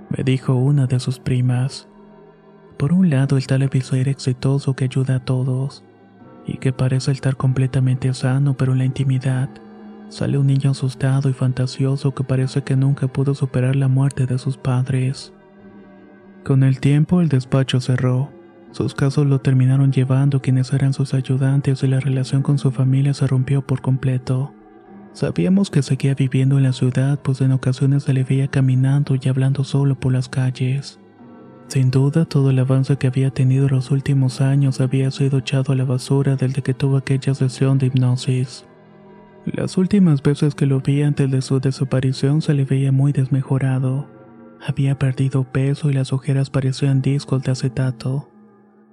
me 0.10 0.24
dijo 0.24 0.56
una 0.56 0.88
de 0.88 1.00
sus 1.00 1.20
primas. 1.20 1.88
Por 2.78 2.92
un 2.92 3.12
lado 3.12 3.38
el 3.38 3.62
episodio 3.62 4.04
exitoso 4.10 4.76
que 4.76 4.86
ayuda 4.86 5.18
a 5.18 5.20
todos, 5.26 5.84
y 6.46 6.58
que 6.58 6.74
parece 6.74 7.12
estar 7.12 7.38
completamente 7.38 8.14
sano, 8.14 8.56
pero 8.56 8.74
en 8.74 8.80
la 8.80 8.86
intimidad 8.86 9.50
sale 10.10 10.38
un 10.38 10.48
niño 10.48 10.72
asustado 10.72 11.30
y 11.30 11.34
fantasioso 11.34 12.14
que 12.14 12.24
parece 12.24 12.64
que 12.64 12.76
nunca 12.76 13.08
pudo 13.08 13.34
superar 13.34 13.76
la 13.76 13.88
muerte 13.88 14.26
de 14.26 14.38
sus 14.38 14.58
padres. 14.58 15.34
Con 16.44 16.64
el 16.64 16.80
tiempo 16.80 17.22
el 17.22 17.30
despacho 17.30 17.80
cerró. 17.80 18.30
Sus 18.72 18.96
casos 18.96 19.28
lo 19.28 19.40
terminaron 19.40 19.92
llevando 19.92 20.42
quienes 20.42 20.74
eran 20.74 20.94
sus 20.94 21.14
ayudantes 21.14 21.84
y 21.84 21.88
la 21.88 22.00
relación 22.00 22.42
con 22.42 22.58
su 22.58 22.72
familia 22.72 23.14
se 23.14 23.28
rompió 23.28 23.62
por 23.62 23.82
completo. 23.82 24.54
Sabíamos 25.14 25.70
que 25.70 25.84
seguía 25.84 26.16
viviendo 26.16 26.58
en 26.58 26.64
la 26.64 26.74
ciudad, 26.74 27.20
pues 27.22 27.40
en 27.42 27.52
ocasiones 27.52 28.04
se 28.04 28.14
le 28.14 28.24
veía 28.24 28.48
caminando 28.48 29.16
y 29.16 29.30
hablando 29.30 29.64
solo 29.64 30.00
por 30.00 30.12
las 30.12 30.28
calles. 30.28 31.00
Sin 31.68 31.92
duda, 31.92 32.26
todo 32.26 32.50
el 32.50 32.60
avance 32.60 32.98
que 32.98 33.08
había 33.08 33.32
tenido 33.32 33.68
en 33.68 33.76
los 33.76 33.92
últimos 33.92 34.42
años 34.42 34.82
había 34.82 35.12
sido 35.12 35.40
echado 35.40 35.72
a 35.74 35.76
la 35.76 35.86
basura 35.86 36.36
desde 36.36 36.62
que 36.62 36.74
tuvo 36.74 36.98
aquella 36.98 37.34
sesión 37.36 37.78
de 37.78 37.88
hipnosis. 37.88 38.66
Las 39.46 39.78
últimas 39.78 40.24
veces 40.24 40.56
que 40.56 40.66
lo 40.66 40.80
vi 40.80 41.02
antes 41.02 41.30
de 41.30 41.42
su 41.42 41.60
desaparición 41.60 42.42
se 42.42 42.54
le 42.54 42.64
veía 42.64 42.94
muy 42.94 43.12
desmejorado. 43.12 44.08
Había 44.66 44.98
perdido 44.98 45.44
peso 45.44 45.90
y 45.90 45.94
las 45.94 46.14
ojeras 46.14 46.50
parecían 46.50 47.02
discos 47.02 47.44
de 47.44 47.52
acetato. 47.52 48.30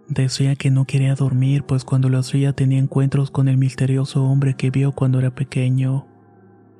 Decía 0.08 0.56
que 0.56 0.72
no 0.72 0.86
quería 0.86 1.14
dormir, 1.14 1.62
pues 1.62 1.84
cuando 1.84 2.08
lo 2.08 2.18
hacía 2.18 2.52
tenía 2.52 2.80
encuentros 2.80 3.30
con 3.30 3.46
el 3.46 3.58
misterioso 3.58 4.24
hombre 4.24 4.54
que 4.54 4.70
vio 4.70 4.90
cuando 4.90 5.20
era 5.20 5.32
pequeño. 5.32 6.08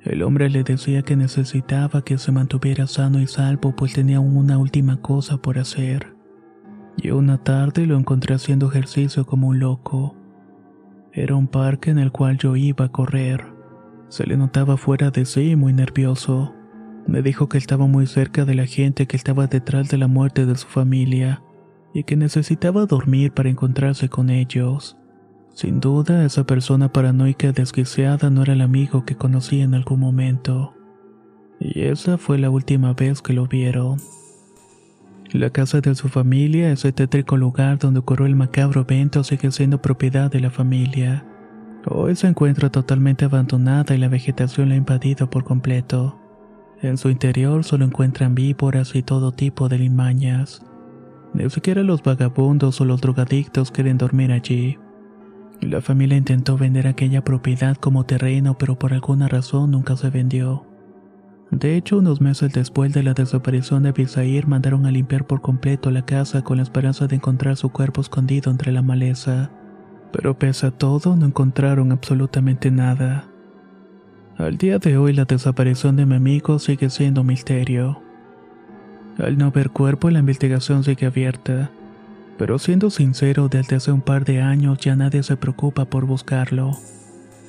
El 0.03 0.23
hombre 0.23 0.49
le 0.49 0.63
decía 0.63 1.03
que 1.03 1.15
necesitaba 1.15 2.03
que 2.03 2.17
se 2.17 2.33
mantuviera 2.33 2.87
sano 2.87 3.21
y 3.21 3.27
salvo, 3.27 3.73
pues 3.73 3.93
tenía 3.93 4.19
una 4.19 4.57
última 4.57 4.97
cosa 4.97 5.37
por 5.37 5.57
hacer. 5.57 6.13
Y 6.97 7.11
una 7.11 7.37
tarde 7.37 7.85
lo 7.85 7.95
encontré 7.97 8.35
haciendo 8.35 8.67
ejercicio 8.67 9.25
como 9.25 9.47
un 9.47 9.59
loco. 9.59 10.17
Era 11.13 11.35
un 11.35 11.47
parque 11.47 11.89
en 11.91 11.99
el 11.99 12.11
cual 12.11 12.37
yo 12.37 12.57
iba 12.57 12.85
a 12.85 12.91
correr. 12.91 13.50
Se 14.11 14.27
le 14.27 14.35
notaba 14.35 14.75
fuera 14.75 15.09
de 15.09 15.23
sí 15.23 15.51
y 15.51 15.55
muy 15.55 15.71
nervioso. 15.71 16.53
Me 17.07 17.21
dijo 17.21 17.47
que 17.47 17.57
estaba 17.57 17.87
muy 17.87 18.07
cerca 18.07 18.43
de 18.43 18.55
la 18.55 18.65
gente 18.65 19.07
que 19.07 19.15
estaba 19.15 19.47
detrás 19.47 19.87
de 19.87 19.97
la 19.97 20.07
muerte 20.07 20.45
de 20.45 20.57
su 20.57 20.67
familia 20.67 21.41
y 21.93 22.03
que 22.03 22.17
necesitaba 22.17 22.85
dormir 22.85 23.31
para 23.31 23.47
encontrarse 23.47 24.09
con 24.09 24.29
ellos. 24.29 24.97
Sin 25.53 25.79
duda, 25.79 26.25
esa 26.25 26.43
persona 26.45 26.91
paranoica 26.91 27.53
desquiciada 27.53 28.29
no 28.29 28.43
era 28.43 28.51
el 28.51 28.59
amigo 28.59 29.05
que 29.05 29.15
conocí 29.15 29.61
en 29.61 29.75
algún 29.75 30.01
momento. 30.01 30.73
Y 31.61 31.83
esa 31.83 32.17
fue 32.17 32.37
la 32.37 32.49
última 32.49 32.91
vez 32.91 33.21
que 33.21 33.31
lo 33.31 33.47
vieron. 33.47 33.95
La 35.31 35.51
casa 35.51 35.79
de 35.79 35.95
su 35.95 36.09
familia, 36.09 36.69
ese 36.73 36.91
tétrico 36.91 37.37
lugar 37.37 37.79
donde 37.79 38.01
ocurrió 38.01 38.25
el 38.25 38.35
macabro 38.35 38.81
evento, 38.81 39.23
sigue 39.23 39.51
siendo 39.51 39.81
propiedad 39.81 40.29
de 40.29 40.41
la 40.41 40.51
familia. 40.51 41.25
Hoy 41.85 42.15
se 42.15 42.27
encuentra 42.27 42.69
totalmente 42.69 43.25
abandonada 43.25 43.95
y 43.95 43.97
la 43.97 44.07
vegetación 44.07 44.69
la 44.69 44.75
ha 44.75 44.77
invadido 44.77 45.29
por 45.29 45.43
completo. 45.43 46.19
En 46.81 46.97
su 46.97 47.09
interior 47.09 47.63
solo 47.63 47.85
encuentran 47.85 48.35
víboras 48.35 48.95
y 48.95 49.01
todo 49.01 49.31
tipo 49.31 49.67
de 49.67 49.79
limañas. 49.79 50.63
Ni 51.33 51.49
siquiera 51.49 51.81
los 51.81 52.03
vagabundos 52.03 52.81
o 52.81 52.85
los 52.85 53.01
drogadictos 53.01 53.71
quieren 53.71 53.97
dormir 53.97 54.31
allí. 54.31 54.77
La 55.59 55.81
familia 55.81 56.17
intentó 56.17 56.57
vender 56.57 56.87
aquella 56.87 57.23
propiedad 57.23 57.77
como 57.77 58.05
terreno, 58.05 58.57
pero 58.57 58.77
por 58.77 58.93
alguna 58.93 59.27
razón 59.27 59.71
nunca 59.71 59.95
se 59.95 60.09
vendió. 60.09 60.65
De 61.51 61.75
hecho, 61.75 61.97
unos 61.97 62.21
meses 62.21 62.53
después 62.53 62.93
de 62.93 63.03
la 63.03 63.13
desaparición 63.13 63.83
de 63.83 63.89
Abisair, 63.89 64.47
mandaron 64.47 64.85
a 64.85 64.91
limpiar 64.91 65.27
por 65.27 65.41
completo 65.41 65.91
la 65.91 66.05
casa 66.05 66.43
con 66.43 66.57
la 66.57 66.63
esperanza 66.63 67.07
de 67.07 67.17
encontrar 67.17 67.57
su 67.57 67.69
cuerpo 67.69 68.01
escondido 68.01 68.51
entre 68.51 68.71
la 68.71 68.81
maleza. 68.81 69.51
Pero 70.11 70.37
pese 70.37 70.67
a 70.67 70.71
todo, 70.71 71.15
no 71.15 71.25
encontraron 71.25 71.91
absolutamente 71.91 72.71
nada. 72.71 73.27
Al 74.37 74.57
día 74.57 74.79
de 74.79 74.97
hoy, 74.97 75.13
la 75.13 75.25
desaparición 75.25 75.95
de 75.95 76.05
mi 76.05 76.15
amigo 76.15 76.59
sigue 76.59 76.89
siendo 76.89 77.21
un 77.21 77.27
misterio. 77.27 78.01
Al 79.17 79.37
no 79.37 79.51
ver 79.51 79.69
cuerpo, 79.69 80.09
la 80.09 80.19
investigación 80.19 80.83
sigue 80.83 81.05
abierta. 81.05 81.69
Pero 82.37 82.57
siendo 82.57 82.89
sincero, 82.89 83.49
desde 83.49 83.75
hace 83.75 83.91
un 83.91 84.01
par 84.01 84.25
de 84.25 84.41
años 84.41 84.79
ya 84.79 84.95
nadie 84.95 85.21
se 85.21 85.37
preocupa 85.37 85.85
por 85.85 86.05
buscarlo. 86.05 86.71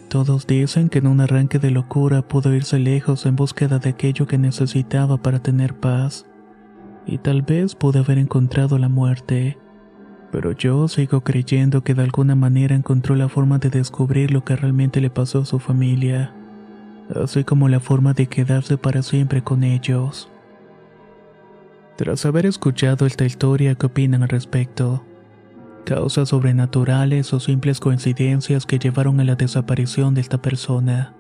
Todos 0.09 0.47
dicen 0.47 0.91
que 0.91 0.99
en 0.99 1.07
un 1.07 1.23
arranque 1.23 1.59
de 1.59 1.71
locura 1.71 2.21
pudo 2.21 2.55
irse 2.55 2.79
lejos 2.79 3.25
en 3.25 3.35
búsqueda 3.35 3.79
de 3.79 3.89
aquello 3.89 4.27
que 4.27 4.37
necesitaba 4.37 5.17
para 5.17 5.39
tener 5.39 5.75
paz. 5.75 6.27
Y 7.07 7.17
tal 7.17 7.41
vez 7.41 7.75
pudo 7.75 8.01
haber 8.01 8.19
encontrado 8.19 8.77
la 8.77 8.91
muerte. 8.91 9.57
Pero 10.33 10.53
yo 10.53 10.89
sigo 10.89 11.21
creyendo 11.21 11.85
que 11.85 11.95
de 11.95 12.03
alguna 12.03 12.35
manera 12.35 12.75
encontró 12.75 13.15
la 13.15 13.29
forma 13.29 13.59
de 13.59 13.71
descubrir 13.71 14.33
lo 14.33 14.45
que 14.45 14.57
realmente 14.57 15.01
le 15.01 15.11
pasó 15.11 15.43
a 15.43 15.45
su 15.45 15.61
familia, 15.61 16.33
así 17.15 17.45
como 17.45 17.69
la 17.69 17.79
forma 17.79 18.15
de 18.15 18.27
quedarse 18.27 18.79
para 18.79 19.03
siempre 19.03 19.43
con 19.43 19.63
ellos. 19.63 20.29
Tras 21.97 22.25
haber 22.25 22.47
escuchado 22.47 23.07
esta 23.07 23.25
historia, 23.25 23.77
¿qué 23.77 23.87
opinan 23.87 24.23
al 24.25 24.31
respecto? 24.31 25.05
causas 25.85 26.31
sobrenaturales 26.31 27.33
o 27.33 27.41
simples 27.41 27.81
coincidencias 27.81 28.67
que 28.67 28.79
llevaron 28.79 29.21
a 29.21 29.25
la 29.25 29.35
desaparición 29.35 30.15
de 30.15 30.21
esta 30.21 30.41
persona. 30.41 31.15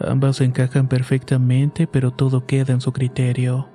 Ambas 0.00 0.40
encajan 0.40 0.88
perfectamente, 0.88 1.86
pero 1.86 2.10
todo 2.10 2.46
queda 2.46 2.72
en 2.72 2.80
su 2.80 2.92
criterio. 2.92 3.68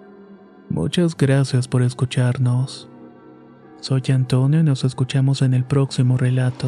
Muchas 0.70 1.16
gracias 1.16 1.68
por 1.68 1.82
escucharnos. 1.82 2.90
Soy 3.82 4.04
Antonio 4.14 4.60
y 4.60 4.64
nos 4.64 4.84
escuchamos 4.84 5.42
en 5.42 5.54
el 5.54 5.64
próximo 5.64 6.18
relato. 6.18 6.68